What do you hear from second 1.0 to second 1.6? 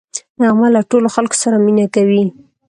خلکو سره